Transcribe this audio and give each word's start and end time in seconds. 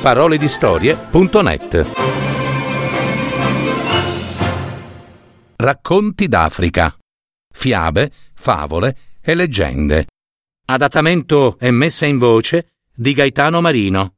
paroledistorie.net 0.00 1.90
Racconti 5.56 6.26
d'Africa. 6.26 6.96
Fiabe, 7.52 8.10
favole 8.32 8.96
e 9.20 9.34
leggende. 9.34 10.06
Adattamento 10.64 11.58
e 11.58 11.70
messa 11.70 12.06
in 12.06 12.16
voce 12.16 12.76
di 12.94 13.12
Gaetano 13.12 13.60
Marino. 13.60 14.14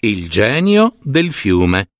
Il 0.00 0.30
genio 0.30 0.96
del 1.02 1.30
fiume. 1.30 1.90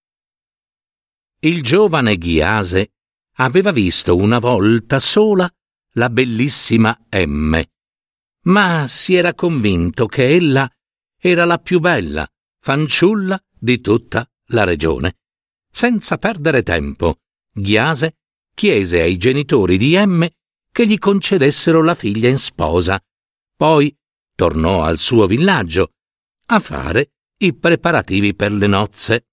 Il 1.41 1.63
giovane 1.63 2.17
Ghiase 2.17 2.93
aveva 3.37 3.73
visto 3.73 4.17
una 4.17 4.39
volta 4.39 4.99
sola 4.99 5.47
la 5.93 6.09
bellissima 6.09 6.99
M, 7.11 7.61
ma 8.45 8.87
si 8.87 9.15
era 9.15 9.35
convinto 9.35 10.07
che 10.07 10.29
ella 10.29 10.71
era 11.21 11.45
la 11.45 11.59
più 11.59 11.81
bella 11.81 12.27
fanciulla 12.61 13.43
di 13.59 13.81
tutta 13.81 14.29
la 14.47 14.65
regione. 14.65 15.19
Senza 15.71 16.17
perdere 16.17 16.63
tempo, 16.63 17.21
Ghiase 17.53 18.17
chiese 18.55 19.01
ai 19.01 19.17
genitori 19.17 19.77
di 19.77 19.97
M 19.97 20.27
che 20.71 20.87
gli 20.87 20.99
concedessero 20.99 21.83
la 21.83 21.95
figlia 21.95 22.29
in 22.29 22.39
sposa. 22.39 23.01
Poi 23.57 23.97
tornò 24.35 24.83
al 24.83 24.99
suo 24.99 25.27
villaggio 25.27 25.93
a 26.47 26.61
fare 26.61 27.13
i 27.39 27.55
preparativi 27.55 28.35
per 28.35 28.53
le 28.53 28.67
nozze. 28.67 29.27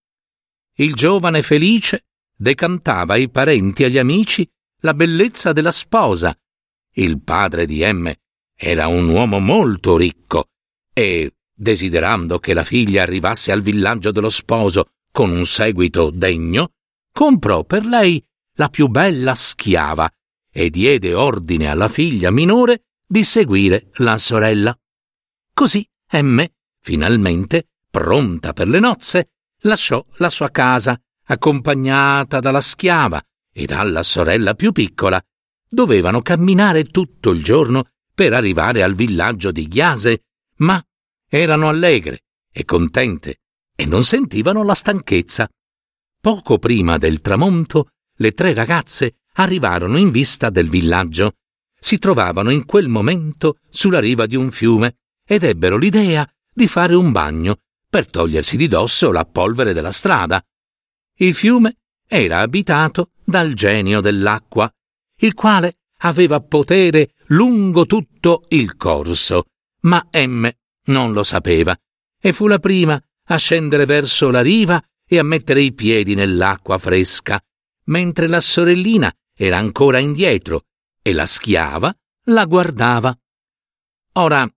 Il 0.78 0.94
giovane 0.94 1.42
felice 1.42 2.06
decantava 2.36 3.14
ai 3.14 3.30
parenti 3.30 3.84
e 3.84 3.86
agli 3.86 3.98
amici 3.98 4.48
la 4.81 4.94
bellezza 4.94 5.53
della 5.53 5.72
sposa. 5.72 6.38
Il 6.94 7.22
padre 7.22 7.66
di 7.66 7.81
M 7.84 8.11
era 8.58 8.88
un 8.88 9.09
uomo 9.09 9.39
molto 9.39 9.98
ricco 9.98 10.45
e, 10.94 11.34
desiderando 11.53 12.39
che 12.39 12.53
la 12.53 12.64
figlia 12.64 13.02
arrivasse 13.03 13.52
al 13.52 13.61
villaggio 13.61 14.11
dello 14.11 14.30
sposo 14.30 14.92
con 15.11 15.30
un 15.30 15.45
seguito 15.45 16.09
degno, 16.09 16.72
comprò 17.11 17.64
per 17.64 17.86
lei 17.86 18.23
la 18.56 18.70
più 18.70 18.88
bella 18.88 19.36
schiava 19.36 20.09
e 20.52 20.70
diede 20.70 21.14
ordine 21.14 21.70
alla 21.70 21.89
figlia 21.89 22.31
minore 22.31 22.83
di 23.06 23.23
seguire 23.23 23.89
la 23.95 24.17
sorella. 24.17 24.78
Così 25.53 25.86
M, 26.11 26.44
finalmente, 26.80 27.67
pronta 27.89 28.53
per 28.53 28.67
le 28.70 28.80
nozze, 28.80 29.31
lasciò 29.61 30.03
la 30.16 30.30
sua 30.30 30.50
casa, 30.50 31.00
accompagnata 31.26 32.39
dalla 32.39 32.61
schiava 32.61 33.22
e 33.52 33.66
dalla 33.66 34.03
sorella 34.03 34.53
più 34.53 34.72
piccola. 34.72 35.22
Dovevano 35.67 36.22
camminare 36.22 36.86
tutto 36.86 37.31
il 37.31 37.44
giorno 37.44 37.89
per 38.16 38.33
arrivare 38.33 38.81
al 38.81 38.95
villaggio 38.95 39.52
di 39.52 39.67
Ghiase, 39.67 40.23
ma 40.59 40.81
erano 41.30 41.67
allegre 41.67 42.21
e 42.52 42.63
contente 42.63 43.41
e 43.75 43.85
non 43.85 44.03
sentivano 44.03 44.63
la 44.63 44.73
stanchezza. 44.73 45.49
Poco 46.21 46.58
prima 46.58 46.97
del 46.97 47.19
tramonto, 47.19 47.89
le 48.16 48.31
tre 48.31 48.53
ragazze 48.53 49.17
arrivarono 49.33 49.97
in 49.97 50.11
vista 50.11 50.49
del 50.49 50.69
villaggio. 50.69 51.33
Si 51.77 51.99
trovavano 51.99 52.49
in 52.52 52.66
quel 52.66 52.88
momento 52.88 53.59
sulla 53.69 53.99
riva 53.99 54.25
di 54.25 54.38
un 54.38 54.49
fiume 54.49 54.95
ed 55.27 55.43
ebbero 55.43 55.77
l'idea 55.77 56.27
di 56.53 56.67
fare 56.67 56.95
un 56.95 57.11
bagno 57.11 57.58
per 57.89 58.09
togliersi 58.09 58.55
di 58.55 58.69
dosso 58.69 59.11
la 59.11 59.25
polvere 59.25 59.73
della 59.73 59.91
strada. 59.91 60.41
Il 61.17 61.36
fiume 61.36 61.80
era 62.08 62.39
abitato 62.39 63.11
dal 63.23 63.53
genio 63.53 63.99
dell'acqua, 63.99 64.71
il 65.17 65.33
quale 65.33 65.80
aveva 65.99 66.39
potere 66.39 67.11
lungo 67.28 67.86
tutto 67.86 68.44
il 68.50 68.76
corso, 68.76 69.45
ma 69.81 70.08
M 70.12 70.50
non 70.88 71.14
lo 71.14 71.23
sapeva 71.23 71.76
e 72.20 72.33
fu 72.33 72.48
la 72.48 72.60
prima 72.60 73.02
a 73.27 73.38
scendere 73.38 73.86
verso 73.86 74.30
la 74.30 74.42
riva 74.42 74.83
e 75.08 75.20
a 75.20 75.23
mettere 75.23 75.61
i 75.61 75.73
piedi 75.73 76.16
nell'acqua 76.16 76.77
fresca, 76.77 77.39
mentre 77.86 78.27
la 78.27 78.39
sorellina 78.39 79.14
era 79.36 79.58
ancora 79.58 79.99
indietro 79.99 80.66
e 81.02 81.14
la 81.14 81.26
schiava 81.26 81.95
la 82.26 82.45
guardava. 82.45 83.16
Ora 84.14 84.49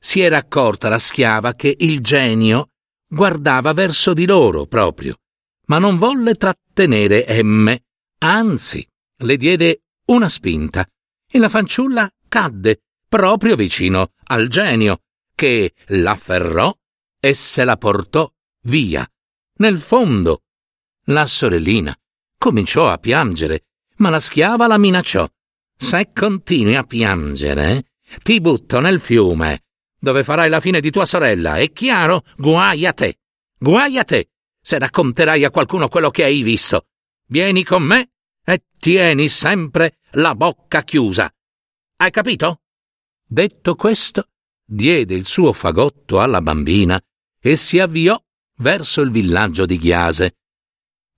si 0.00 0.20
era 0.20 0.38
accorta 0.38 0.88
la 0.88 0.98
schiava 0.98 1.54
che 1.54 1.74
il 1.78 2.00
genio 2.00 2.70
guardava 3.06 3.72
verso 3.72 4.14
di 4.14 4.26
loro 4.26 4.66
proprio, 4.66 5.16
ma 5.66 5.78
non 5.78 5.98
volle 5.98 6.34
trattenere 6.34 7.42
M, 7.42 7.74
anzi 8.18 8.86
le 9.20 9.36
diede 9.36 9.82
una 10.06 10.28
spinta 10.28 10.88
e 11.30 11.38
la 11.38 11.48
fanciulla 11.48 12.10
cadde 12.28 12.82
proprio 13.08 13.56
vicino 13.56 14.12
al 14.24 14.48
genio, 14.48 15.02
che 15.34 15.72
l'afferrò 15.86 16.76
e 17.20 17.32
se 17.34 17.64
la 17.64 17.76
portò 17.76 18.30
via, 18.62 19.08
nel 19.56 19.78
fondo. 19.78 20.42
La 21.04 21.26
sorellina 21.26 21.96
cominciò 22.36 22.88
a 22.88 22.98
piangere, 22.98 23.66
ma 23.96 24.10
la 24.10 24.20
schiava 24.20 24.66
la 24.66 24.78
minacciò. 24.78 25.28
Se 25.76 26.10
continui 26.12 26.74
a 26.74 26.82
piangere, 26.82 27.84
ti 28.22 28.40
butto 28.40 28.80
nel 28.80 29.00
fiume 29.00 29.62
dove 29.98 30.22
farai 30.22 30.48
la 30.48 30.60
fine 30.60 30.80
di 30.80 30.90
tua 30.90 31.04
sorella, 31.04 31.56
è 31.56 31.72
chiaro? 31.72 32.24
Guai 32.36 32.86
a 32.86 32.92
te! 32.92 33.18
Guai 33.58 33.98
a 33.98 34.04
te! 34.04 34.30
Se 34.60 34.78
racconterai 34.78 35.44
a 35.44 35.50
qualcuno 35.50 35.88
quello 35.88 36.10
che 36.10 36.24
hai 36.24 36.42
visto. 36.42 36.86
Vieni 37.26 37.64
con 37.64 37.82
me 37.82 38.10
e 38.44 38.64
tieni 38.78 39.28
sempre 39.28 39.97
la 40.12 40.34
bocca 40.34 40.82
chiusa. 40.82 41.32
Hai 41.96 42.10
capito? 42.10 42.60
Detto 43.26 43.74
questo, 43.74 44.28
diede 44.64 45.14
il 45.14 45.26
suo 45.26 45.52
fagotto 45.52 46.20
alla 46.20 46.40
bambina 46.40 47.00
e 47.40 47.56
si 47.56 47.78
avviò 47.78 48.20
verso 48.58 49.00
il 49.00 49.10
villaggio 49.10 49.66
di 49.66 49.78
Ghiase. 49.78 50.36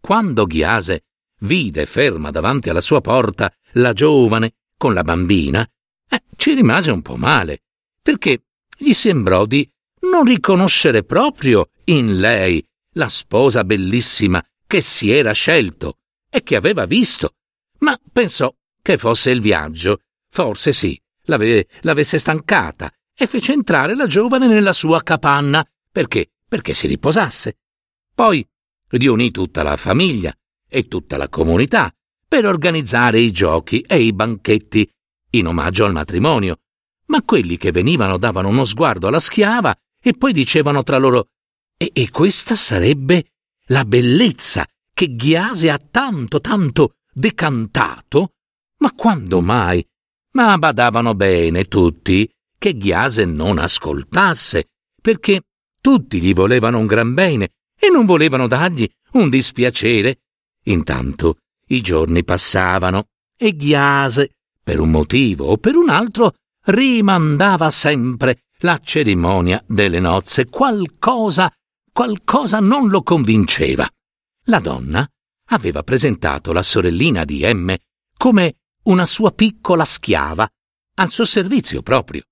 Quando 0.01 0.47
Ghiase 0.47 1.05
vide 1.41 1.87
ferma 1.87 2.31
davanti 2.31 2.71
alla 2.71 2.81
sua 2.81 3.01
porta 3.01 3.53
la 3.75 3.93
giovane 3.93 4.55
con 4.77 4.95
la 4.95 5.05
bambina, 5.05 5.69
eh, 6.09 6.23
ci 6.37 6.55
rimase 6.55 6.91
un 6.91 7.03
po' 7.03 7.17
male, 7.17 7.63
perché 8.03 8.45
gli 8.77 8.93
sembrò 8.93 9.47
di 9.47 9.71
non 10.11 10.25
riconoscere 10.25 11.05
proprio 11.05 11.71
in 11.85 12.19
lei 12.19 12.67
la 12.95 13.09
sposa 13.09 13.63
bellissima 13.65 14.45
che 14.67 14.81
si 14.81 15.11
era 15.11 15.33
scelto 15.33 15.99
e 16.29 16.43
che 16.43 16.57
aveva 16.57 16.87
visto, 16.87 17.35
ma 17.79 17.99
pensò 18.13 18.53
che 18.83 18.99
fosse 18.99 19.31
il 19.31 19.41
viaggio, 19.41 20.01
forse 20.29 20.73
sì, 20.73 21.01
l'ave, 21.25 21.67
l'avesse 21.81 22.19
stancata 22.19 22.93
e 23.15 23.27
fece 23.27 23.53
entrare 23.53 23.95
la 23.95 24.07
giovane 24.07 24.47
nella 24.47 24.73
sua 24.73 25.03
capanna 25.03 25.67
perché 25.91 26.31
perché 26.49 26.75
si 26.75 26.89
riposasse. 26.89 27.59
Poi 28.13 28.45
riunì 28.89 29.31
tutta 29.31 29.63
la 29.63 29.77
famiglia 29.77 30.35
e 30.69 30.89
tutta 30.89 31.17
la 31.17 31.29
comunità 31.29 31.95
per 32.27 32.45
organizzare 32.45 33.21
i 33.21 33.31
giochi 33.31 33.81
e 33.81 34.01
i 34.03 34.13
banchetti 34.13 34.89
in 35.31 35.47
omaggio 35.47 35.85
al 35.85 35.93
matrimonio 35.93 36.59
ma 37.11 37.23
quelli 37.23 37.57
che 37.57 37.73
venivano 37.73 38.17
davano 38.17 38.49
uno 38.49 38.65
sguardo 38.65 39.09
alla 39.09 39.19
schiava 39.19 39.77
e 40.03 40.15
poi 40.15 40.33
dicevano 40.33 40.83
tra 40.83 40.97
loro 40.97 41.29
e, 41.77 41.91
e 41.93 42.11
questa 42.11 42.55
sarebbe 42.55 43.33
la 43.67 43.85
bellezza 43.85 44.67
che 44.93 45.15
Ghiase 45.15 45.71
ha 45.71 45.79
tanto, 45.79 46.41
tanto 46.41 46.97
decantato? 47.13 48.35
Ma 48.81 48.93
quando 48.95 49.41
mai? 49.41 49.85
Ma 50.33 50.57
badavano 50.59 51.15
bene 51.15 51.65
tutti 51.65 52.31
che 52.59 52.77
Ghiase 52.77 53.25
non 53.25 53.59
ascoltasse, 53.59 54.69
perché 55.01 55.43
tutti 55.81 56.21
gli 56.21 56.35
volevano 56.35 56.79
un 56.79 56.87
gran 56.87 57.15
bene 57.15 57.53
e 57.79 57.89
non 57.89 58.05
volevano 58.05 58.47
dargli 58.47 58.89
un 59.13 59.31
dispiacere. 59.31 60.21
Intanto 60.65 61.39
i 61.69 61.81
giorni 61.81 62.23
passavano 62.23 63.07
e 63.37 63.57
Ghiase, 63.57 64.37
per 64.63 64.79
un 64.81 64.91
motivo 64.91 65.47
o 65.47 65.57
per 65.57 65.75
un 65.77 65.89
altro, 65.89 66.35
rimandava 66.67 67.71
sempre 67.71 68.43
la 68.59 68.79
cerimonia 68.83 69.63
delle 69.67 70.01
nozze. 70.01 70.47
Qualcosa, 70.47 71.51
qualcosa 71.93 72.61
non 72.61 72.89
lo 72.89 73.03
convinceva. 73.03 73.89
La 74.45 74.59
donna 74.59 75.07
aveva 75.51 75.83
presentato 75.83 76.53
la 76.53 76.63
sorellina 76.63 77.25
di 77.25 77.43
M 77.53 77.75
come 78.17 78.57
una 78.85 79.07
sua 79.07 79.33
piccola 79.33 79.85
schiava, 79.85 80.49
al 80.95 81.11
suo 81.11 81.25
servizio 81.25 81.83
proprio. 81.83 82.23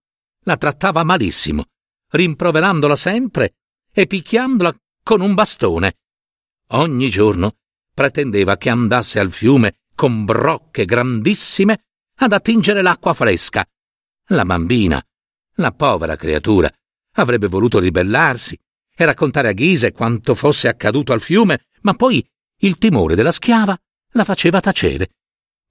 La 0.44 0.56
trattava 0.56 1.02
malissimo, 1.04 1.64
rimproverandola 2.10 2.96
sempre 2.96 3.54
e 3.92 4.06
picchiandola 4.06 4.74
con 5.02 5.20
un 5.20 5.34
bastone. 5.34 5.96
Ogni 6.68 7.10
giorno 7.10 7.56
pretendeva 7.92 8.56
che 8.56 8.70
andasse 8.70 9.18
al 9.18 9.30
fiume 9.30 9.80
con 9.94 10.24
brocche 10.24 10.84
grandissime 10.84 11.84
ad 12.16 12.32
attingere 12.32 12.82
l'acqua 12.82 13.14
fresca 13.14 13.66
la 14.28 14.44
bambina, 14.44 15.02
la 15.54 15.72
povera 15.72 16.16
creatura, 16.16 16.70
avrebbe 17.14 17.46
voluto 17.46 17.78
ribellarsi 17.78 18.58
e 18.94 19.04
raccontare 19.04 19.48
a 19.48 19.52
Ghise 19.52 19.92
quanto 19.92 20.34
fosse 20.34 20.68
accaduto 20.68 21.12
al 21.12 21.20
fiume, 21.20 21.66
ma 21.82 21.94
poi 21.94 22.26
il 22.60 22.78
timore 22.78 23.14
della 23.14 23.30
schiava 23.30 23.76
la 24.12 24.24
faceva 24.24 24.60
tacere. 24.60 25.10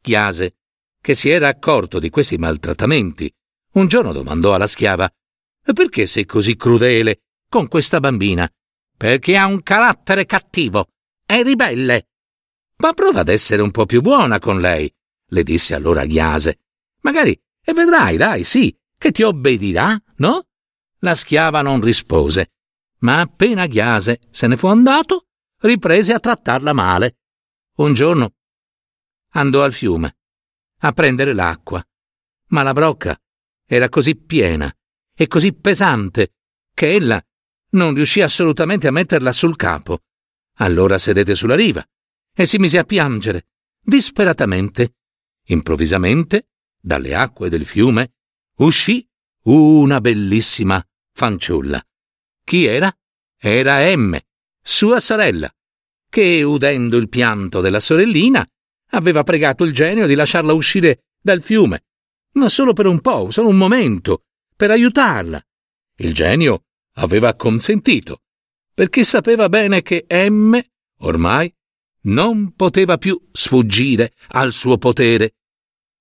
Chiase, 0.01 0.56
che 1.01 1.13
si 1.13 1.29
era 1.29 1.47
accorto 1.47 1.99
di 1.99 2.09
questi 2.09 2.37
maltrattamenti, 2.37 3.31
Un 3.73 3.87
giorno 3.87 4.11
domandò 4.11 4.53
alla 4.53 4.67
schiava 4.67 5.09
Perché 5.73 6.05
sei 6.05 6.25
così 6.25 6.55
crudele 6.55 7.21
con 7.49 7.67
questa 7.67 7.99
bambina? 7.99 8.49
Perché 8.97 9.37
ha 9.37 9.45
un 9.45 9.61
carattere 9.61 10.25
cattivo, 10.25 10.89
è 11.25 11.43
ribelle. 11.43 12.07
Ma 12.77 12.93
prova 12.93 13.19
ad 13.19 13.29
essere 13.29 13.61
un 13.61 13.71
po' 13.71 13.85
più 13.85 14.01
buona 14.01 14.39
con 14.39 14.59
lei, 14.59 14.91
le 15.29 15.43
disse 15.43 15.75
allora 15.75 16.05
Ghiase. 16.05 16.59
Magari, 17.01 17.39
e 17.63 17.73
vedrai, 17.73 18.17
dai, 18.17 18.43
sì, 18.43 18.75
che 18.97 19.11
ti 19.11 19.23
obbedirà, 19.23 20.01
no? 20.17 20.45
La 20.99 21.13
schiava 21.13 21.61
non 21.61 21.81
rispose, 21.81 22.53
ma 22.99 23.19
appena 23.19 23.67
Ghiase 23.67 24.21
se 24.31 24.47
ne 24.47 24.55
fu 24.55 24.67
andato, 24.67 25.27
riprese 25.61 26.13
a 26.13 26.19
trattarla 26.19 26.73
male. 26.73 27.17
Un 27.77 27.93
giorno 27.93 28.33
andò 29.33 29.63
al 29.63 29.73
fiume 29.73 30.17
a 30.79 30.91
prendere 30.91 31.33
l'acqua, 31.33 31.85
ma 32.49 32.63
la 32.63 32.73
brocca 32.73 33.19
era 33.65 33.89
così 33.89 34.15
piena 34.15 34.73
e 35.13 35.27
così 35.27 35.53
pesante 35.53 36.33
che 36.73 36.93
ella 36.93 37.21
non 37.71 37.93
riuscì 37.93 38.21
assolutamente 38.21 38.87
a 38.87 38.91
metterla 38.91 39.31
sul 39.31 39.55
capo. 39.55 40.03
Allora 40.59 40.97
sedette 40.97 41.35
sulla 41.35 41.55
riva 41.55 41.85
e 42.33 42.45
si 42.45 42.57
mise 42.57 42.77
a 42.77 42.83
piangere, 42.83 43.47
disperatamente. 43.81 44.95
Improvvisamente, 45.49 46.49
dalle 46.79 47.15
acque 47.15 47.49
del 47.49 47.65
fiume, 47.65 48.13
uscì 48.57 49.07
una 49.43 49.99
bellissima 50.01 50.85
fanciulla. 51.13 51.83
Chi 52.43 52.65
era? 52.65 52.95
Era 53.39 53.95
M, 53.95 54.17
sua 54.61 54.99
sorella, 54.99 55.51
che, 56.09 56.43
udendo 56.43 56.97
il 56.97 57.09
pianto 57.09 57.61
della 57.61 57.79
sorellina, 57.79 58.47
aveva 58.91 59.23
pregato 59.23 59.63
il 59.63 59.73
genio 59.73 60.07
di 60.07 60.15
lasciarla 60.15 60.53
uscire 60.53 61.05
dal 61.21 61.41
fiume, 61.41 61.85
ma 62.33 62.49
solo 62.49 62.73
per 62.73 62.85
un 62.85 63.01
po', 63.01 63.31
solo 63.31 63.49
un 63.49 63.57
momento, 63.57 64.25
per 64.55 64.71
aiutarla. 64.71 65.41
Il 65.97 66.13
genio 66.13 66.65
aveva 66.93 67.33
consentito, 67.35 68.21
perché 68.73 69.03
sapeva 69.03 69.49
bene 69.49 69.81
che 69.81 70.05
M 70.09 70.59
ormai 70.99 71.53
non 72.01 72.53
poteva 72.55 72.97
più 72.97 73.19
sfuggire 73.31 74.13
al 74.29 74.51
suo 74.51 74.77
potere. 74.77 75.35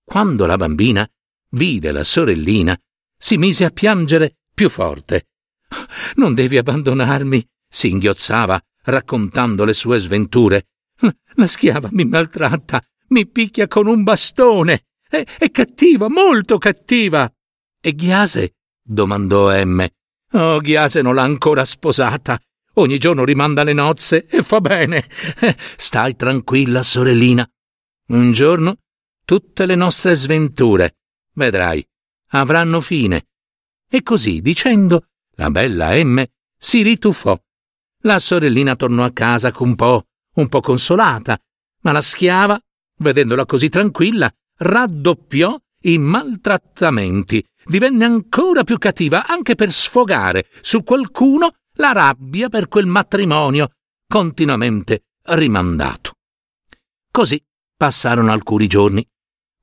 Quando 0.04 0.46
la 0.46 0.56
bambina 0.56 1.08
vide 1.50 1.90
la 1.90 2.04
sorellina, 2.04 2.78
si 3.16 3.36
mise 3.38 3.64
a 3.64 3.70
piangere 3.70 4.36
più 4.54 4.68
forte. 4.68 5.28
Non 6.16 6.34
devi 6.34 6.58
abbandonarmi, 6.58 7.44
si 7.68 7.90
inghiozzava, 7.90 8.62
raccontando 8.84 9.64
le 9.64 9.72
sue 9.72 9.98
sventure. 9.98 10.68
La 11.34 11.46
schiava 11.46 11.88
mi 11.92 12.04
maltratta, 12.04 12.82
mi 13.08 13.26
picchia 13.26 13.68
con 13.68 13.86
un 13.86 14.02
bastone. 14.02 14.86
È, 15.08 15.24
è 15.38 15.50
cattiva, 15.50 16.08
molto 16.08 16.58
cattiva. 16.58 17.30
E 17.80 17.94
Ghiase? 17.94 18.56
domandò 18.82 19.52
M. 19.64 19.86
Oh, 20.32 20.58
Ghiase 20.58 21.02
non 21.02 21.14
l'ha 21.14 21.22
ancora 21.22 21.64
sposata. 21.64 22.38
Ogni 22.74 22.98
giorno 22.98 23.24
rimanda 23.24 23.62
le 23.62 23.72
nozze 23.72 24.26
e 24.26 24.42
fa 24.42 24.60
bene. 24.60 25.08
Stai 25.76 26.16
tranquilla, 26.16 26.82
sorellina. 26.82 27.48
Un 28.08 28.32
giorno 28.32 28.78
tutte 29.26 29.66
le 29.66 29.74
nostre 29.74 30.14
sventure, 30.14 30.98
vedrai, 31.32 31.84
avranno 32.28 32.80
fine. 32.80 33.26
E 33.90 34.02
così 34.02 34.40
dicendo, 34.40 35.08
la 35.32 35.50
bella 35.50 35.96
M 36.02 36.24
si 36.56 36.82
rituffò. 36.82 37.36
La 38.02 38.20
sorellina 38.20 38.76
tornò 38.76 39.02
a 39.02 39.10
casa 39.10 39.52
un 39.58 39.74
po', 39.74 40.06
un 40.36 40.48
po' 40.48 40.60
consolata, 40.60 41.38
ma 41.82 41.92
la 41.92 42.00
schiava, 42.00 42.58
vedendola 42.98 43.44
così 43.44 43.68
tranquilla, 43.68 44.32
raddoppiò 44.58 45.56
i 45.82 45.98
maltrattamenti, 45.98 47.44
divenne 47.64 48.04
ancora 48.04 48.64
più 48.64 48.78
cattiva 48.78 49.26
anche 49.26 49.54
per 49.54 49.70
sfogare 49.70 50.48
su 50.62 50.82
qualcuno 50.82 51.52
la 51.74 51.92
rabbia 51.92 52.48
per 52.48 52.68
quel 52.68 52.86
matrimonio 52.86 53.70
continuamente 54.08 55.04
rimandato. 55.22 56.12
Così 57.10 57.42
passarono 57.76 58.32
alcuni 58.32 58.66
giorni. 58.66 59.06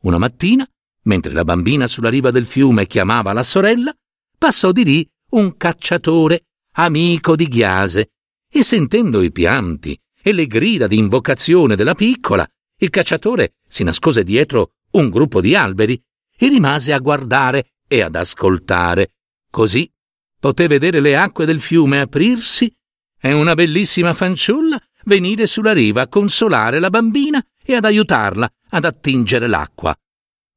Una 0.01 0.17
mattina, 0.17 0.67
mentre 1.03 1.33
la 1.33 1.43
bambina 1.43 1.87
sulla 1.87 2.09
riva 2.09 2.31
del 2.31 2.45
fiume 2.45 2.87
chiamava 2.87 3.33
la 3.33 3.43
sorella, 3.43 3.93
passò 4.37 4.71
di 4.71 4.83
lì 4.83 5.09
un 5.31 5.55
cacciatore, 5.57 6.45
amico 6.73 7.35
di 7.35 7.47
Ghiase, 7.47 8.11
e 8.49 8.63
sentendo 8.63 9.21
i 9.21 9.31
pianti 9.31 9.99
e 10.25 10.31
le 10.31 10.47
grida 10.47 10.87
di 10.87 10.97
invocazione 10.97 11.75
della 11.75 11.95
piccola, 11.95 12.47
il 12.77 12.89
cacciatore 12.89 13.55
si 13.67 13.83
nascose 13.83 14.23
dietro 14.23 14.75
un 14.91 15.09
gruppo 15.09 15.41
di 15.41 15.53
alberi 15.53 16.01
e 16.35 16.47
rimase 16.47 16.93
a 16.93 16.99
guardare 16.99 17.73
e 17.87 18.01
ad 18.01 18.15
ascoltare. 18.15 19.15
Così 19.51 19.91
poté 20.39 20.67
vedere 20.67 21.01
le 21.01 21.17
acque 21.17 21.45
del 21.45 21.59
fiume 21.59 21.99
aprirsi 21.99 22.73
e 23.19 23.33
una 23.33 23.53
bellissima 23.53 24.13
fanciulla 24.13 24.81
venire 25.05 25.45
sulla 25.45 25.73
riva 25.73 26.03
a 26.03 26.07
consolare 26.07 26.79
la 26.79 26.89
bambina 26.89 27.45
e 27.61 27.75
ad 27.75 27.83
aiutarla 27.83 28.49
ad 28.69 28.85
attingere 28.85 29.47
l'acqua. 29.47 29.95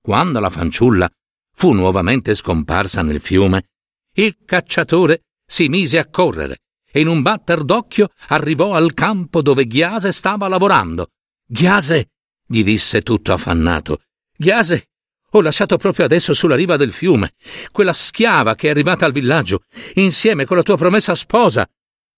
Quando 0.01 0.39
la 0.39 0.51
fanciulla 0.51 1.11
fu 1.53 1.73
nuovamente 1.73 2.35
scomparsa 2.35 3.03
nel 3.03 3.21
fiume, 3.21 3.71
il 4.15 4.37
cacciatore 4.45 5.25
si 5.45 5.69
mise 5.69 5.99
a 5.99 6.09
correre 6.09 6.61
e 6.97 7.01
in 7.01 7.09
un 7.09 7.21
batter 7.21 7.63
d'occhio 7.63 8.09
arrivò 8.29 8.73
al 8.73 8.95
campo 8.95 9.43
dove 9.43 9.67
Ghiase 9.67 10.13
stava 10.13 10.49
lavorando. 10.49 11.11
Ghiase, 11.47 12.13
gli 12.47 12.65
disse 12.65 13.03
tutto 13.03 13.35
affannato, 13.35 14.01
Ghiase, 14.35 14.89
ho 15.33 15.43
lasciato 15.43 15.77
proprio 15.77 16.07
adesso 16.07 16.33
sulla 16.33 16.55
riva 16.55 16.79
del 16.79 16.91
fiume 16.91 17.35
quella 17.71 17.93
schiava 17.93 18.55
che 18.55 18.69
è 18.69 18.71
arrivata 18.71 19.05
al 19.05 19.13
villaggio, 19.13 19.65
insieme 19.97 20.47
con 20.47 20.57
la 20.57 20.63
tua 20.63 20.79
promessa 20.79 21.15
sposa. 21.15 21.69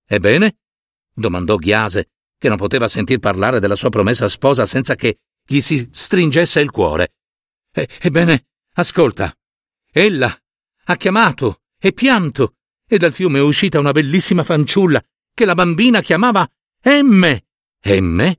Ebbene? 0.07 0.59
domandò 1.13 1.57
Ghiase, 1.57 2.11
che 2.39 2.49
non 2.49 2.57
poteva 2.57 2.87
sentir 2.87 3.19
parlare 3.19 3.59
della 3.59 3.75
sua 3.75 3.89
promessa 3.89 4.29
sposa 4.29 4.65
senza 4.65 4.95
che 4.95 5.19
gli 5.45 5.59
si 5.59 5.89
stringesse 5.91 6.61
il 6.61 6.71
cuore. 6.71 7.15
E- 7.73 7.89
ebbene, 8.01 8.47
ascolta. 8.75 9.37
Ella 9.91 10.33
ha 10.85 10.95
chiamato 10.95 11.63
e 11.81 11.93
pianto, 11.93 12.58
e 12.89 12.97
dal 12.99 13.13
fiume 13.13 13.39
è 13.39 13.43
uscita 13.43 13.79
una 13.79 13.93
bellissima 13.93 14.43
fanciulla 14.43 15.01
che 15.35 15.45
la 15.45 15.55
bambina 15.55 16.01
chiamava 16.01 16.49
M. 16.85 17.37
M? 17.85 18.33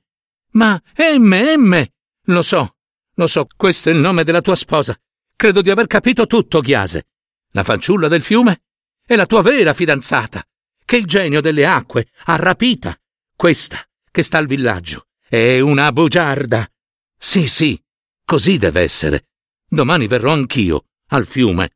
Ma 0.51 0.81
M, 0.97 1.33
M! 1.33 1.85
Lo 2.25 2.41
so, 2.41 2.75
lo 3.13 3.27
so, 3.27 3.47
questo 3.55 3.89
è 3.89 3.93
il 3.93 3.99
nome 3.99 4.23
della 4.23 4.41
tua 4.41 4.55
sposa. 4.55 4.97
Credo 5.35 5.61
di 5.61 5.69
aver 5.69 5.87
capito 5.87 6.25
tutto, 6.25 6.59
Ghiase. 6.61 7.07
La 7.51 7.63
fanciulla 7.63 8.07
del 8.07 8.21
fiume 8.21 8.63
è 9.05 9.15
la 9.15 9.25
tua 9.25 9.41
vera 9.41 9.73
fidanzata, 9.73 10.45
che 10.83 10.97
il 10.97 11.05
genio 11.05 11.41
delle 11.41 11.65
acque 11.65 12.09
ha 12.25 12.35
rapita. 12.35 12.99
Questa, 13.35 13.79
che 14.11 14.21
sta 14.21 14.37
al 14.37 14.47
villaggio, 14.47 15.07
è 15.27 15.59
una 15.59 15.91
bugiarda. 15.91 16.69
Sì, 17.17 17.47
sì, 17.47 17.81
così 18.25 18.57
deve 18.57 18.81
essere. 18.81 19.27
Domani 19.67 20.07
verrò 20.07 20.33
anch'io 20.33 20.85
al 21.07 21.25
fiume. 21.25 21.71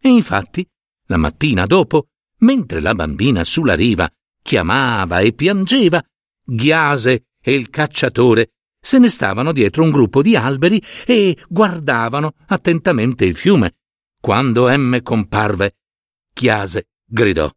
E 0.00 0.08
infatti, 0.08 0.66
la 1.06 1.16
mattina 1.16 1.66
dopo, 1.66 2.08
mentre 2.42 2.80
la 2.80 2.94
bambina 2.94 3.44
sulla 3.44 3.74
riva 3.74 4.08
chiamava 4.42 5.20
e 5.20 5.32
piangeva, 5.32 6.02
Ghiase 6.44 7.26
e 7.40 7.54
il 7.54 7.70
cacciatore 7.70 8.52
se 8.80 8.98
ne 8.98 9.08
stavano 9.08 9.52
dietro 9.52 9.84
un 9.84 9.90
gruppo 9.90 10.22
di 10.22 10.34
alberi 10.34 10.82
e 11.06 11.38
guardavano 11.48 12.34
attentamente 12.46 13.24
il 13.24 13.36
fiume. 13.36 13.76
Quando 14.20 14.68
M 14.68 15.00
comparve, 15.02 15.76
Chiase 16.32 16.88
gridò: 17.04 17.50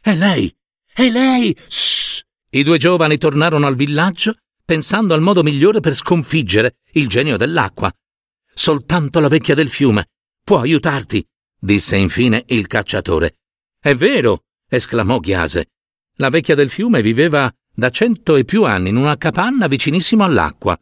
È 0.00 0.14
lei! 0.14 0.54
È 0.94 1.08
lei! 1.10 1.56
Shh! 1.68 2.22
I 2.50 2.62
due 2.62 2.78
giovani 2.78 3.18
tornarono 3.18 3.66
al 3.66 3.76
villaggio 3.76 4.36
pensando 4.64 5.12
al 5.12 5.20
modo 5.20 5.42
migliore 5.42 5.80
per 5.80 5.94
sconfiggere 5.94 6.76
il 6.92 7.08
genio 7.08 7.36
dell'acqua. 7.36 7.92
Soltanto 8.54 9.20
la 9.20 9.28
vecchia 9.28 9.54
del 9.54 9.68
fiume 9.68 10.08
può 10.42 10.60
aiutarti, 10.60 11.26
disse 11.58 11.96
infine 11.96 12.44
il 12.48 12.66
cacciatore. 12.66 13.41
È 13.82 13.96
vero, 13.96 14.44
esclamò 14.68 15.18
Ghiase. 15.18 15.72
La 16.18 16.28
vecchia 16.28 16.54
del 16.54 16.70
fiume 16.70 17.02
viveva 17.02 17.52
da 17.74 17.90
cento 17.90 18.36
e 18.36 18.44
più 18.44 18.62
anni 18.62 18.90
in 18.90 18.96
una 18.96 19.16
capanna 19.16 19.66
vicinissimo 19.66 20.22
all'acqua. 20.22 20.80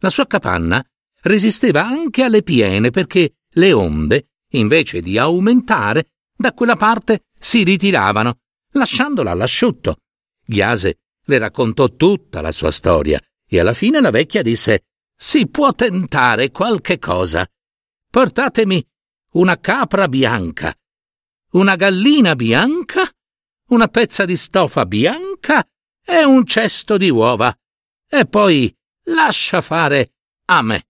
La 0.00 0.08
sua 0.08 0.26
capanna 0.26 0.84
resisteva 1.22 1.86
anche 1.86 2.24
alle 2.24 2.42
piene 2.42 2.90
perché 2.90 3.34
le 3.50 3.72
onde, 3.72 4.30
invece 4.54 5.00
di 5.00 5.16
aumentare, 5.16 6.08
da 6.36 6.52
quella 6.52 6.74
parte 6.74 7.26
si 7.38 7.62
ritiravano, 7.62 8.40
lasciandola 8.72 9.30
all'asciutto. 9.30 9.98
Ghiase 10.44 10.98
le 11.26 11.38
raccontò 11.38 11.86
tutta 11.90 12.40
la 12.40 12.50
sua 12.50 12.72
storia 12.72 13.20
e 13.46 13.60
alla 13.60 13.74
fine 13.74 14.00
la 14.00 14.10
vecchia 14.10 14.42
disse 14.42 14.86
Si 15.14 15.46
può 15.46 15.72
tentare 15.72 16.50
qualche 16.50 16.98
cosa. 16.98 17.48
Portatemi 18.10 18.84
una 19.34 19.56
capra 19.60 20.08
bianca, 20.08 20.74
una 21.50 21.76
gallina 21.76 22.34
bianca, 22.34 23.08
una 23.68 23.88
pezza 23.88 24.24
di 24.24 24.36
stofa 24.36 24.86
bianca 24.86 25.66
e 26.04 26.24
un 26.24 26.44
cesto 26.44 26.96
di 26.96 27.10
uova. 27.10 27.54
E 28.08 28.26
poi 28.26 28.74
lascia 29.04 29.60
fare 29.60 30.14
a 30.46 30.62
me. 30.62 30.88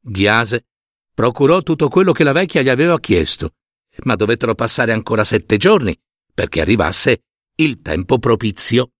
Ghiase 0.00 0.66
procurò 1.14 1.62
tutto 1.62 1.88
quello 1.88 2.12
che 2.12 2.24
la 2.24 2.32
vecchia 2.32 2.62
gli 2.62 2.68
aveva 2.68 2.98
chiesto 2.98 3.54
ma 4.02 4.16
dovettero 4.16 4.54
passare 4.54 4.92
ancora 4.92 5.24
sette 5.24 5.56
giorni 5.56 5.96
perché 6.32 6.60
arrivasse 6.60 7.22
il 7.56 7.80
tempo 7.80 8.18
propizio. 8.18 8.92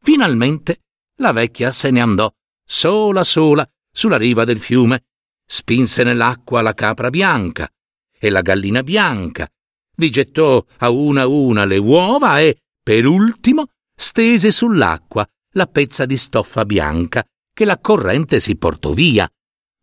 Finalmente 0.00 0.82
la 1.18 1.32
vecchia 1.32 1.70
se 1.70 1.90
ne 1.90 2.00
andò, 2.00 2.32
sola 2.64 3.22
sola, 3.22 3.68
sulla 3.90 4.16
riva 4.16 4.44
del 4.44 4.58
fiume, 4.58 5.04
spinse 5.44 6.02
nell'acqua 6.02 6.60
la 6.60 6.74
capra 6.74 7.10
bianca 7.10 7.70
e 8.18 8.30
la 8.30 8.40
gallina 8.40 8.82
bianca, 8.82 9.48
vi 9.96 10.10
gettò 10.10 10.64
a 10.78 10.90
una 10.90 11.22
a 11.22 11.26
una 11.26 11.64
le 11.64 11.78
uova 11.78 12.40
e, 12.40 12.58
per 12.82 13.06
ultimo, 13.06 13.68
stese 13.94 14.50
sull'acqua 14.50 15.26
la 15.54 15.66
pezza 15.66 16.06
di 16.06 16.16
stoffa 16.16 16.64
bianca 16.64 17.24
che 17.52 17.64
la 17.64 17.78
corrente 17.78 18.40
si 18.40 18.56
portò 18.56 18.92
via. 18.92 19.30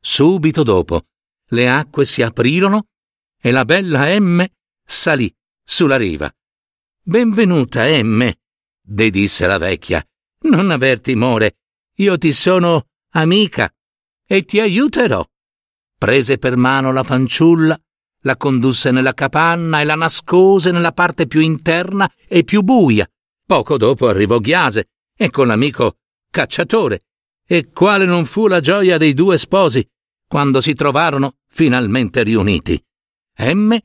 Subito 0.02 0.64
dopo 0.64 1.04
le 1.50 1.70
acque 1.70 2.06
si 2.06 2.22
aprirono 2.22 2.88
e 3.40 3.52
la 3.52 3.66
bella 3.66 4.18
M 4.20 4.46
salì 4.84 5.34
sulla 5.64 5.98
riva. 5.98 6.32
Benvenuta 7.02 7.86
M, 8.02 8.32
le 8.82 9.10
disse 9.10 9.48
la 9.48 9.58
vecchia. 9.58 10.04
Non 10.42 10.72
aver 10.72 11.02
timore, 11.02 11.58
io 11.98 12.18
ti 12.18 12.32
sono 12.32 12.88
amica 13.14 13.72
e 14.26 14.44
ti 14.44 14.60
aiuterò. 14.60 15.26
Prese 15.98 16.38
per 16.38 16.56
mano 16.56 16.92
la 16.92 17.04
fanciulla, 17.04 17.80
la 18.22 18.36
condusse 18.36 18.92
nella 18.92 19.14
capanna 19.14 19.80
e 19.80 19.86
la 19.86 19.96
nascose 19.96 20.72
nella 20.72 20.92
parte 20.92 21.28
più 21.28 21.40
interna 21.40 22.12
e 22.28 22.44
più 22.44 22.62
buia. 22.62 23.10
Poco 23.46 23.78
dopo 23.78 24.08
arrivò 24.08 24.40
Ghiase 24.40 24.90
e 25.16 25.30
con 25.30 25.48
l'amico 25.48 25.98
cacciatore. 26.30 27.02
E 27.46 27.70
quale 27.72 28.06
non 28.06 28.26
fu 28.26 28.48
la 28.48 28.60
gioia 28.60 28.98
dei 28.98 29.14
due 29.14 29.38
sposi 29.38 29.88
quando 30.28 30.62
si 30.62 30.74
trovarono 30.76 31.38
finalmente 31.48 32.22
riuniti. 32.22 32.82
M 33.40 33.76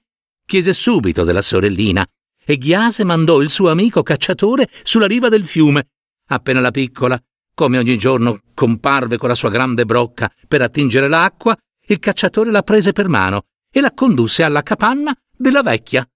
chiese 0.45 0.75
subito 0.75 1.25
della 1.25 1.41
sorellina 1.41 2.07
e 2.45 2.59
Ghiase 2.59 3.05
mandò 3.05 3.41
il 3.41 3.49
suo 3.49 3.71
amico 3.71 4.03
cacciatore 4.03 4.69
sulla 4.83 5.07
riva 5.07 5.31
del 5.31 5.47
fiume. 5.47 5.89
Appena 6.29 6.61
la 6.61 6.71
piccola 6.71 7.19
come 7.55 7.79
ogni 7.79 7.97
giorno 7.97 8.41
comparve 8.53 9.17
con 9.17 9.29
la 9.29 9.35
sua 9.35 9.49
grande 9.49 9.85
brocca 9.87 10.31
per 10.47 10.61
attingere 10.61 11.09
l'acqua, 11.09 11.57
il 11.87 11.99
cacciatore 12.01 12.51
la 12.51 12.63
prese 12.63 12.93
per 12.93 13.09
mano 13.09 13.45
e 13.77 13.81
la 13.81 13.93
condusse 13.93 14.45
alla 14.45 14.63
capanna 14.63 15.13
della 15.37 15.63
vecchia. 15.63 16.09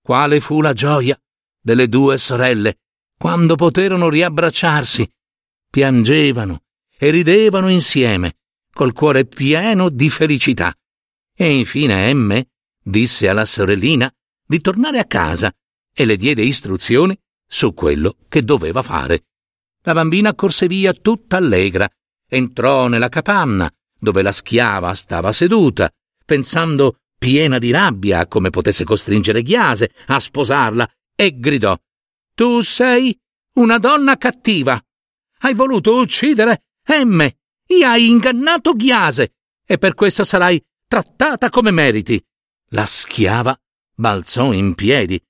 Quale 0.00 0.38
fu 0.38 0.60
la 0.60 0.72
gioia 0.72 1.20
delle 1.60 1.88
due 1.88 2.16
sorelle 2.16 2.78
quando 3.18 3.56
poterono 3.56 4.08
riabbracciarsi. 4.08 5.10
Piangevano 5.68 6.62
e 6.96 7.10
ridevano 7.10 7.68
insieme, 7.68 8.36
col 8.72 8.92
cuore 8.92 9.24
pieno 9.24 9.88
di 9.88 10.10
felicità. 10.10 10.72
E 11.34 11.56
infine 11.56 12.14
M 12.14 12.40
disse 12.80 13.28
alla 13.28 13.44
sorellina 13.44 14.12
di 14.46 14.60
tornare 14.60 15.00
a 15.00 15.04
casa 15.04 15.52
e 15.92 16.04
le 16.04 16.16
diede 16.16 16.42
istruzioni 16.42 17.18
su 17.44 17.74
quello 17.74 18.18
che 18.28 18.44
doveva 18.44 18.82
fare. 18.82 19.24
La 19.82 19.92
bambina 19.92 20.34
corse 20.36 20.68
via 20.68 20.92
tutta 20.92 21.36
allegra, 21.36 21.90
entrò 22.28 22.86
nella 22.86 23.08
capanna, 23.08 23.68
dove 23.98 24.22
la 24.22 24.30
schiava 24.30 24.94
stava 24.94 25.32
seduta, 25.32 25.92
pensando 26.32 27.00
piena 27.18 27.58
di 27.58 27.70
rabbia 27.70 28.20
a 28.20 28.26
come 28.26 28.48
potesse 28.48 28.84
costringere 28.84 29.42
Ghiase 29.42 29.92
a 30.06 30.18
sposarla, 30.18 30.90
e 31.14 31.38
gridò 31.38 31.76
Tu 32.34 32.62
sei 32.62 33.14
una 33.56 33.76
donna 33.76 34.16
cattiva. 34.16 34.82
Hai 35.40 35.52
voluto 35.52 35.94
uccidere 35.96 36.64
M. 36.88 37.20
E 37.20 37.84
hai 37.84 38.08
ingannato 38.08 38.72
Ghiase, 38.72 39.34
e 39.66 39.76
per 39.76 39.92
questo 39.92 40.24
sarai 40.24 40.62
trattata 40.88 41.50
come 41.50 41.70
meriti. 41.70 42.22
La 42.70 42.86
schiava 42.86 43.54
balzò 43.94 44.52
in 44.52 44.74
piedi. 44.74 45.22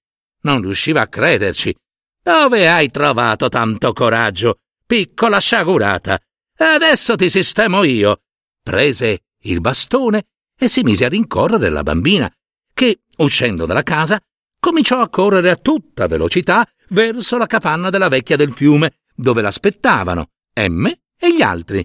Non 0.43 0.61
riusciva 0.61 1.01
a 1.01 1.09
crederci 1.09 1.75
dove 2.23 2.69
hai 2.69 2.89
trovato 2.93 3.49
tanto 3.49 3.93
coraggio, 3.93 4.61
piccola 4.87 5.41
sciagurata? 5.41 6.21
Adesso 6.59 7.17
ti 7.17 7.29
sistemo 7.29 7.83
io. 7.83 8.23
Prese 8.63 9.25
il 9.41 9.61
bastone 9.61 10.27
e 10.63 10.69
si 10.69 10.83
mise 10.83 11.07
a 11.07 11.09
rincorrere 11.09 11.71
la 11.71 11.83
bambina, 11.83 12.33
che, 12.73 13.01
uscendo 13.17 13.67
dalla 13.67 13.83
casa, 13.83 14.23
cominciò 14.61 15.01
a 15.01 15.09
correre 15.09 15.51
a 15.51 15.57
tutta 15.57 16.07
velocità 16.07 16.65
verso 16.91 17.37
la 17.37 17.47
capanna 17.47 17.91
della 17.91 18.07
vecchia 18.07 18.37
del 18.37 18.53
fiume, 18.53 18.99
dove 19.13 19.43
l'aspettavano 19.43 20.29
M 20.55 20.87
e 21.19 21.35
gli 21.35 21.43
altri. 21.43 21.85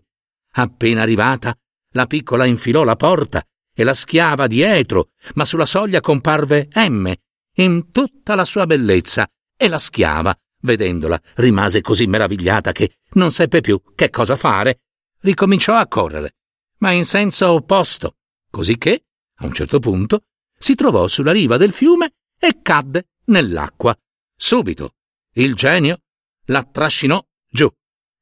Appena 0.51 1.01
arrivata, 1.01 1.57
la 1.93 2.05
piccola 2.05 2.45
infilò 2.45 2.83
la 2.83 2.95
porta 2.95 3.43
e 3.73 3.83
la 3.83 3.95
schiava 3.95 4.45
dietro, 4.45 5.09
ma 5.33 5.43
sulla 5.43 5.65
soglia 5.65 5.99
comparve 5.99 6.67
M, 6.75 7.11
in 7.55 7.91
tutta 7.91 8.35
la 8.35 8.45
sua 8.45 8.67
bellezza, 8.67 9.27
e 9.57 9.67
la 9.67 9.79
schiava, 9.79 10.37
vedendola, 10.61 11.19
rimase 11.37 11.81
così 11.81 12.05
meravigliata 12.05 12.73
che 12.73 12.97
non 13.13 13.31
seppe 13.31 13.59
più 13.59 13.81
che 13.95 14.11
cosa 14.11 14.35
fare. 14.35 14.81
Ricominciò 15.21 15.73
a 15.73 15.87
correre, 15.87 16.35
ma 16.77 16.91
in 16.91 17.05
senso 17.05 17.53
opposto, 17.53 18.16
così 18.49 18.77
che, 18.77 19.05
a 19.35 19.45
un 19.45 19.53
certo 19.53 19.79
punto, 19.79 20.25
si 20.57 20.75
trovò 20.75 21.07
sulla 21.07 21.31
riva 21.31 21.57
del 21.57 21.71
fiume 21.71 22.13
e 22.39 22.61
cadde 22.61 23.09
nell'acqua. 23.25 23.97
Subito 24.35 24.95
il 25.33 25.53
genio 25.55 26.01
la 26.45 26.63
trascinò 26.63 27.23
giù 27.49 27.71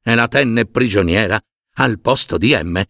e 0.02 0.14
la 0.14 0.28
tenne 0.28 0.66
prigioniera 0.66 1.40
al 1.74 2.00
posto 2.00 2.38
di 2.38 2.54
M. 2.54 2.82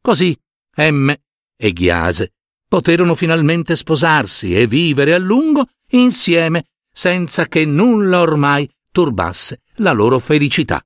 Così 0.00 0.38
M 0.76 1.12
e 1.56 1.72
Ghiase 1.72 2.34
poterono 2.68 3.14
finalmente 3.14 3.76
sposarsi 3.76 4.54
e 4.54 4.66
vivere 4.66 5.14
a 5.14 5.18
lungo 5.18 5.68
insieme 5.90 6.66
senza 6.92 7.46
che 7.46 7.64
nulla 7.64 8.20
ormai 8.20 8.70
turbasse 8.90 9.62
la 9.76 9.92
loro 9.92 10.18
felicità. 10.18 10.85